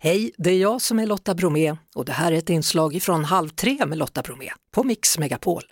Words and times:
Hej, 0.00 0.30
det 0.36 0.50
är 0.50 0.58
jag 0.58 0.82
som 0.82 0.98
är 0.98 1.06
Lotta 1.06 1.34
Bromé 1.34 1.76
och 1.94 2.04
det 2.04 2.12
här 2.12 2.32
är 2.32 2.36
ett 2.36 2.50
inslag 2.50 3.02
från 3.02 3.24
Halv 3.24 3.48
tre 3.48 3.86
med 3.86 3.98
Lotta 3.98 4.22
Bromé 4.22 4.50
på 4.70 4.84
Mix 4.84 5.18
Megapol. 5.18 5.62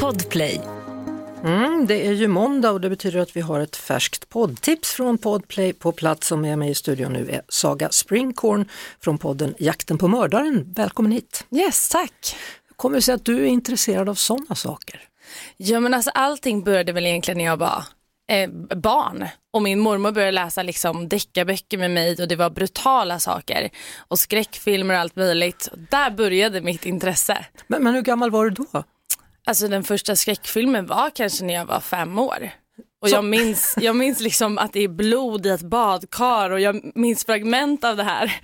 Podplay. 0.00 0.60
Mm, 1.44 1.86
det 1.86 2.06
är 2.06 2.12
ju 2.12 2.28
måndag 2.28 2.70
och 2.70 2.80
det 2.80 2.90
betyder 2.90 3.18
att 3.18 3.36
vi 3.36 3.40
har 3.40 3.60
ett 3.60 3.76
färskt 3.76 4.28
poddtips 4.28 4.92
från 4.92 5.18
Podplay 5.18 5.72
på 5.72 5.92
plats 5.92 6.26
som 6.26 6.44
är 6.44 6.56
med 6.56 6.70
i 6.70 6.74
studion 6.74 7.12
nu 7.12 7.30
är 7.30 7.42
Saga 7.48 7.90
Springkorn 7.90 8.68
från 9.00 9.18
podden 9.18 9.54
Jakten 9.58 9.98
på 9.98 10.08
mördaren. 10.08 10.72
Välkommen 10.76 11.12
hit! 11.12 11.46
Yes, 11.50 11.88
tack! 11.88 12.36
Kommer 12.76 12.96
det 12.96 13.02
sig 13.02 13.14
att 13.14 13.24
du 13.24 13.42
är 13.42 13.46
intresserad 13.46 14.08
av 14.08 14.14
sådana 14.14 14.54
saker? 14.54 15.00
Ja 15.56 15.80
men 15.80 15.94
alltså 15.94 16.10
allting 16.10 16.62
började 16.64 16.92
väl 16.92 17.06
egentligen 17.06 17.38
när 17.38 17.44
jag 17.44 17.56
var 17.56 17.84
eh, 18.30 18.50
barn 18.76 19.28
och 19.52 19.62
min 19.62 19.80
mormor 19.80 20.12
började 20.12 20.32
läsa 20.32 20.62
liksom 20.62 21.08
deckarböcker 21.08 21.78
med 21.78 21.90
mig 21.90 22.22
och 22.22 22.28
det 22.28 22.36
var 22.36 22.50
brutala 22.50 23.18
saker 23.18 23.70
och 23.98 24.18
skräckfilmer 24.18 24.94
och 24.94 25.00
allt 25.00 25.16
möjligt. 25.16 25.68
Där 25.90 26.10
började 26.10 26.60
mitt 26.60 26.86
intresse. 26.86 27.46
Men, 27.66 27.82
men 27.82 27.94
hur 27.94 28.02
gammal 28.02 28.30
var 28.30 28.44
du 28.44 28.50
då? 28.50 28.84
Alltså 29.46 29.68
den 29.68 29.84
första 29.84 30.16
skräckfilmen 30.16 30.86
var 30.86 31.10
kanske 31.10 31.44
när 31.44 31.54
jag 31.54 31.66
var 31.66 31.80
fem 31.80 32.18
år. 32.18 32.50
Och 33.02 33.08
jag 33.08 33.24
minns, 33.24 33.74
jag 33.80 33.96
minns 33.96 34.20
liksom 34.20 34.58
att 34.58 34.72
det 34.72 34.80
är 34.80 34.88
blod 34.88 35.46
i 35.46 35.48
ett 35.48 35.62
badkar 35.62 36.50
och 36.50 36.60
jag 36.60 36.92
minns 36.94 37.24
fragment 37.24 37.84
av 37.84 37.96
det 37.96 38.02
här. 38.02 38.40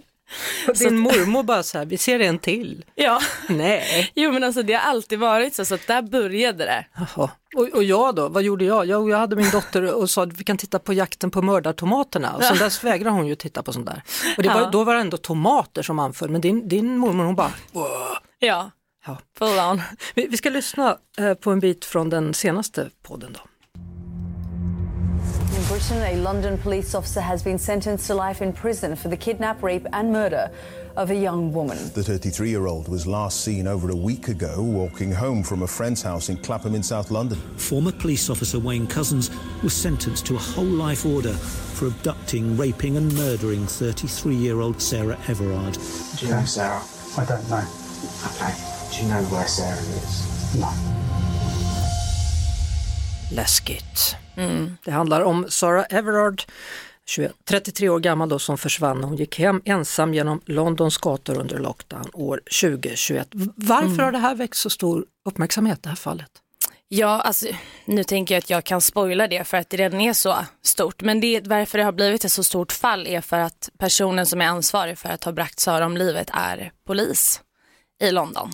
Din 0.78 0.98
mormor 0.98 1.42
bara 1.42 1.62
så 1.62 1.78
här, 1.78 1.84
vi 1.86 1.98
ser 1.98 2.20
en 2.20 2.38
till. 2.38 2.84
Ja, 2.94 3.20
Nej. 3.48 4.12
jo 4.14 4.32
men 4.32 4.44
alltså 4.44 4.62
det 4.62 4.72
har 4.72 4.80
alltid 4.90 5.18
varit 5.18 5.54
så, 5.54 5.64
så 5.64 5.74
att 5.74 5.86
där 5.86 6.02
började 6.02 6.64
det. 6.64 6.86
Jaha. 6.96 7.30
Och, 7.56 7.68
och 7.68 7.84
jag 7.84 8.14
då, 8.14 8.28
vad 8.28 8.42
gjorde 8.42 8.64
jag? 8.64 8.86
jag? 8.86 9.10
Jag 9.10 9.18
hade 9.18 9.36
min 9.36 9.50
dotter 9.50 9.94
och 9.94 10.10
sa 10.10 10.24
vi 10.24 10.44
kan 10.44 10.56
titta 10.58 10.78
på 10.78 10.92
jakten 10.92 11.30
på 11.30 11.42
mördartomaterna 11.42 12.36
och 12.36 12.44
sen 12.44 12.58
dess 12.58 12.84
vägrar 12.84 13.10
hon 13.10 13.26
ju 13.26 13.34
titta 13.34 13.62
på 13.62 13.72
sånt 13.72 13.86
där. 13.86 14.02
Och 14.38 14.44
var, 14.44 14.60
Ja. 14.60 14.68
då 14.72 14.84
var 14.84 14.94
det 14.94 15.00
ändå 15.00 15.16
tomater 15.16 15.82
som 15.82 15.98
anföll 15.98 16.28
men 16.30 16.40
din, 16.40 16.68
din 16.68 16.98
mormor 16.98 17.24
hon 17.24 17.34
bara 17.34 17.52
"Wow." 17.72 17.86
Ja, 18.38 18.70
ja. 19.06 19.18
full 19.38 19.58
on. 19.58 19.82
vi, 20.14 20.26
vi 20.26 20.36
ska 20.36 20.50
lyssna 20.50 20.96
eh, 21.18 21.34
på 21.34 21.50
en 21.50 21.60
bit 21.60 21.84
från 21.84 22.10
den 22.10 22.34
senaste 22.34 22.90
podden 23.02 23.32
då. 23.32 23.40
In 25.86 25.98
Britain, 25.98 26.18
a 26.18 26.20
London 26.20 26.58
police 26.58 26.96
officer 26.96 27.20
has 27.20 27.44
been 27.44 27.58
sentenced 27.58 28.08
to 28.08 28.14
life 28.14 28.42
in 28.42 28.52
prison 28.52 28.96
for 28.96 29.06
the 29.06 29.16
kidnap, 29.16 29.62
rape, 29.62 29.86
and 29.92 30.10
murder 30.10 30.50
of 30.96 31.12
a 31.12 31.14
young 31.14 31.52
woman. 31.52 31.78
The 31.92 32.02
33 32.02 32.50
year 32.50 32.66
old 32.66 32.88
was 32.88 33.06
last 33.06 33.42
seen 33.42 33.68
over 33.68 33.90
a 33.90 33.94
week 33.94 34.26
ago 34.26 34.62
walking 34.62 35.12
home 35.12 35.44
from 35.44 35.62
a 35.62 35.66
friend's 35.66 36.02
house 36.02 36.28
in 36.28 36.38
Clapham 36.38 36.74
in 36.74 36.82
South 36.82 37.12
London. 37.12 37.38
Former 37.56 37.92
police 37.92 38.28
officer 38.28 38.58
Wayne 38.58 38.88
Cousins 38.88 39.30
was 39.62 39.74
sentenced 39.74 40.26
to 40.26 40.34
a 40.34 40.38
whole 40.38 40.64
life 40.64 41.06
order 41.06 41.34
for 41.34 41.86
abducting, 41.86 42.56
raping, 42.56 42.96
and 42.96 43.14
murdering 43.14 43.64
33 43.64 44.34
year 44.34 44.60
old 44.60 44.82
Sarah 44.82 45.18
Everard. 45.28 45.78
Do 46.16 46.26
you 46.26 46.32
know 46.32 46.44
Sarah? 46.44 46.82
I 47.16 47.24
don't 47.26 47.48
know. 47.48 47.64
Okay. 48.26 48.54
Do 48.90 49.02
you 49.02 49.08
know 49.08 49.22
where 49.30 49.46
Sarah 49.46 49.78
is? 49.78 50.56
No. 50.58 51.05
Läskigt. 53.32 54.16
Det 54.84 54.90
handlar 54.90 55.20
om 55.20 55.46
Sarah 55.48 55.84
Everard, 55.90 56.42
21, 57.06 57.32
33 57.44 57.88
år 57.88 58.00
gammal 58.00 58.28
då, 58.28 58.38
som 58.38 58.58
försvann. 58.58 59.04
Hon 59.04 59.16
gick 59.16 59.38
hem 59.38 59.62
ensam 59.64 60.14
genom 60.14 60.40
Londons 60.44 60.98
gator 60.98 61.38
under 61.38 61.58
lockdown 61.58 62.10
år 62.12 62.40
2021. 62.60 63.28
Varför 63.56 64.02
har 64.02 64.12
det 64.12 64.18
här 64.18 64.34
väckt 64.34 64.56
så 64.56 64.70
stor 64.70 65.04
uppmärksamhet, 65.28 65.82
det 65.82 65.88
här 65.88 65.96
fallet? 65.96 66.30
Ja, 66.88 67.20
alltså, 67.20 67.46
nu 67.84 68.04
tänker 68.04 68.34
jag 68.34 68.38
att 68.38 68.50
jag 68.50 68.64
kan 68.64 68.80
spoila 68.80 69.28
det 69.28 69.44
för 69.44 69.56
att 69.56 69.70
det 69.70 69.76
redan 69.76 70.00
är 70.00 70.12
så 70.12 70.36
stort. 70.62 71.02
Men 71.02 71.20
det, 71.20 71.46
varför 71.46 71.78
det 71.78 71.84
har 71.84 71.92
blivit 71.92 72.24
ett 72.24 72.32
så 72.32 72.44
stort 72.44 72.72
fall 72.72 73.06
är 73.06 73.20
för 73.20 73.38
att 73.38 73.70
personen 73.78 74.26
som 74.26 74.40
är 74.40 74.46
ansvarig 74.46 74.98
för 74.98 75.08
att 75.08 75.24
ha 75.24 75.32
bragt 75.32 75.60
Sara 75.60 75.86
om 75.86 75.96
livet 75.96 76.30
är 76.32 76.72
polis 76.86 77.40
i 78.02 78.10
London. 78.10 78.52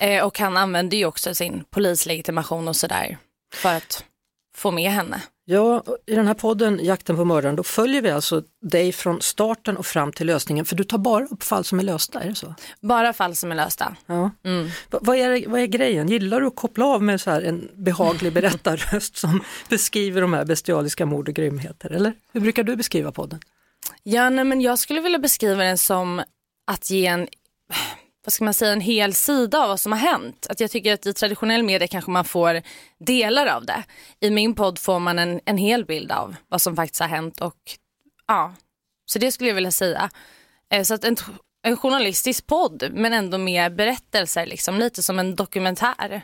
Eh, 0.00 0.24
och 0.24 0.38
han 0.38 0.56
använder 0.56 0.96
ju 0.96 1.04
också 1.06 1.34
sin 1.34 1.64
polislegitimation 1.70 2.68
och 2.68 2.76
sådär 2.76 3.18
för 3.54 3.74
att 3.74 4.04
få 4.56 4.70
med 4.70 4.90
henne. 4.92 5.22
Ja, 5.44 5.84
i 6.06 6.14
den 6.14 6.26
här 6.26 6.34
podden 6.34 6.80
Jakten 6.84 7.16
på 7.16 7.24
mördaren, 7.24 7.56
då 7.56 7.62
följer 7.62 8.02
vi 8.02 8.10
alltså 8.10 8.42
dig 8.62 8.92
från 8.92 9.20
starten 9.20 9.76
och 9.76 9.86
fram 9.86 10.12
till 10.12 10.26
lösningen, 10.26 10.64
för 10.64 10.76
du 10.76 10.84
tar 10.84 10.98
bara 10.98 11.24
upp 11.26 11.42
fall 11.42 11.64
som 11.64 11.78
är 11.78 11.82
lösta, 11.84 12.20
är 12.20 12.28
det 12.28 12.34
så? 12.34 12.54
Bara 12.80 13.12
fall 13.12 13.36
som 13.36 13.52
är 13.52 13.56
lösta. 13.56 13.96
Ja. 14.06 14.30
Va- 14.90 14.98
Vad, 15.02 15.16
är, 15.16 15.48
vad 15.48 15.60
är 15.60 15.66
grejen? 15.66 16.08
Gillar 16.08 16.40
du 16.40 16.46
att 16.46 16.56
koppla 16.56 16.84
av 16.86 17.02
med 17.02 17.20
så 17.20 17.30
här 17.30 17.42
en 17.42 17.68
behaglig 17.74 18.32
berättarröst 18.32 19.16
som 19.16 19.44
beskriver 19.68 20.20
de 20.20 20.32
här 20.32 20.44
bestialiska 20.44 21.06
mord 21.06 21.28
och 21.28 21.34
grymheter, 21.34 21.90
eller? 21.90 22.12
Hur 22.32 22.40
brukar 22.40 22.62
du 22.62 22.76
beskriva 22.76 23.12
podden? 23.12 23.40
Ja, 24.02 24.30
nej, 24.30 24.44
men 24.44 24.60
jag 24.60 24.78
skulle 24.78 25.00
vilja 25.00 25.18
beskriva 25.18 25.64
den 25.64 25.78
som 25.78 26.22
att 26.66 26.90
ge 26.90 27.06
en, 27.06 27.28
vad 28.28 28.32
ska 28.32 28.44
man 28.44 28.54
säga, 28.54 28.72
en 28.72 28.80
hel 28.80 29.14
sida 29.14 29.58
av 29.62 29.68
vad 29.68 29.80
som 29.80 29.92
har 29.92 29.98
hänt. 29.98 30.46
Att 30.50 30.60
jag 30.60 30.70
tycker 30.70 30.94
att 30.94 31.06
i 31.06 31.12
traditionell 31.12 31.62
media 31.62 31.88
kanske 31.88 32.10
man 32.10 32.24
får 32.24 32.62
delar 32.98 33.46
av 33.46 33.66
det. 33.66 33.84
I 34.20 34.30
min 34.30 34.54
podd 34.54 34.78
får 34.78 34.98
man 34.98 35.18
en, 35.18 35.40
en 35.44 35.58
hel 35.58 35.84
bild 35.84 36.12
av 36.12 36.36
vad 36.48 36.62
som 36.62 36.76
faktiskt 36.76 37.00
har 37.00 37.08
hänt 37.08 37.40
och 37.40 37.56
ja, 38.26 38.54
så 39.06 39.18
det 39.18 39.32
skulle 39.32 39.50
jag 39.50 39.54
vilja 39.54 39.70
säga. 39.70 40.10
Eh, 40.72 40.82
Så 40.82 40.94
att 40.94 41.04
en, 41.04 41.16
en 41.62 41.76
journalistisk 41.76 42.46
podd 42.46 42.88
men 42.92 43.12
ändå 43.12 43.38
med 43.38 43.74
berättelser, 43.76 44.46
liksom, 44.46 44.78
lite 44.78 45.02
som 45.02 45.18
en 45.18 45.34
dokumentär. 45.36 46.22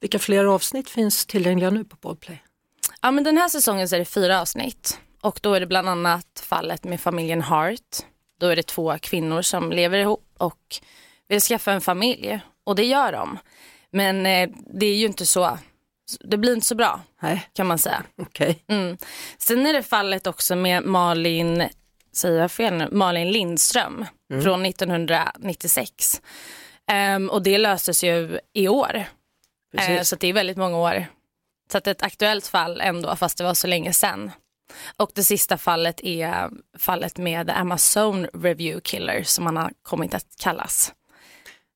Vilka 0.00 0.18
fler 0.18 0.44
avsnitt 0.44 0.90
finns 0.90 1.26
tillgängliga 1.26 1.70
nu 1.70 1.84
på 1.84 1.96
Podplay? 1.96 2.42
Ja, 3.00 3.10
men 3.10 3.24
den 3.24 3.36
här 3.38 3.48
säsongen 3.48 3.88
så 3.88 3.94
är 3.94 3.98
det 3.98 4.04
fyra 4.04 4.40
avsnitt 4.40 4.98
och 5.20 5.38
då 5.42 5.54
är 5.54 5.60
det 5.60 5.66
bland 5.66 5.88
annat 5.88 6.42
fallet 6.42 6.84
med 6.84 7.00
familjen 7.00 7.42
Hart. 7.42 7.96
Då 8.40 8.46
är 8.46 8.56
det 8.56 8.62
två 8.62 8.98
kvinnor 8.98 9.42
som 9.42 9.72
lever 9.72 9.98
ihop 9.98 10.34
och 10.38 10.76
vill 11.28 11.40
skaffa 11.40 11.72
en 11.72 11.80
familj 11.80 12.40
och 12.64 12.76
det 12.76 12.84
gör 12.84 13.12
de. 13.12 13.38
Men 13.90 14.26
eh, 14.26 14.50
det 14.74 14.86
är 14.86 14.94
ju 14.94 15.06
inte 15.06 15.26
så, 15.26 15.58
det 16.20 16.36
blir 16.36 16.52
inte 16.54 16.66
så 16.66 16.74
bra 16.74 17.00
Nej, 17.22 17.48
kan 17.52 17.66
man 17.66 17.78
säga. 17.78 18.02
okej. 18.22 18.64
Mm. 18.68 18.96
Sen 19.38 19.66
är 19.66 19.72
det 19.72 19.82
fallet 19.82 20.26
också 20.26 20.56
med 20.56 20.84
Malin, 20.84 21.68
säger 22.12 22.40
jag 22.40 22.52
fel 22.52 22.74
nu, 22.74 22.88
Malin 22.92 23.30
Lindström 23.30 24.06
från 24.42 24.66
1996. 24.66 26.22
Ehm, 26.86 27.30
och 27.30 27.42
det 27.42 27.58
löstes 27.58 28.04
ju 28.04 28.40
i 28.52 28.68
år. 28.68 29.04
Eh, 29.78 30.02
så 30.02 30.16
det 30.16 30.28
är 30.28 30.32
väldigt 30.32 30.56
många 30.56 30.78
år. 30.78 31.06
Så 31.72 31.78
att 31.78 31.86
ett 31.86 32.02
aktuellt 32.02 32.46
fall 32.46 32.80
ändå, 32.80 33.16
fast 33.16 33.38
det 33.38 33.44
var 33.44 33.54
så 33.54 33.66
länge 33.66 33.92
sedan. 33.92 34.30
Och 34.96 35.10
det 35.14 35.24
sista 35.24 35.58
fallet 35.58 36.00
är 36.04 36.50
fallet 36.78 37.18
med 37.18 37.50
Amazon 37.50 38.26
Review 38.26 38.80
Killer 38.80 39.22
som 39.22 39.46
han 39.46 39.56
har 39.56 39.72
kommit 39.82 40.14
att 40.14 40.26
kallas. 40.38 40.92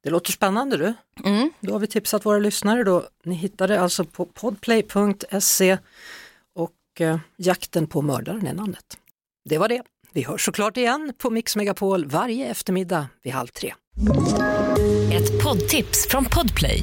Det 0.03 0.11
låter 0.11 0.33
spännande 0.33 0.77
du. 0.77 0.95
Mm. 1.25 1.51
Då 1.61 1.73
har 1.73 1.81
vi 1.81 1.87
tipsat 1.87 2.27
våra 2.27 2.39
lyssnare 2.39 2.85
då. 2.85 3.09
Ni 3.25 3.35
hittar 3.35 3.69
det 3.69 3.81
alltså 3.81 4.05
på 4.05 4.25
podplay.se 4.25 5.79
och 6.55 7.01
eh, 7.01 7.19
Jakten 7.37 7.87
på 7.87 8.03
mördaren 8.03 8.47
är 8.47 8.55
namnet. 8.55 8.99
Det 9.45 9.59
var 9.59 9.69
det. 9.69 9.83
Vi 10.13 10.23
hörs 10.23 10.45
såklart 10.45 10.77
igen 10.77 11.13
på 11.19 11.31
Mix 11.31 11.57
Megapol 11.57 12.07
varje 12.07 12.47
eftermiddag 12.47 13.07
vid 13.23 13.33
halv 13.33 13.47
tre. 13.47 13.75
Ett 15.13 15.43
poddtips 15.43 16.09
från 16.09 16.25
Podplay. 16.25 16.83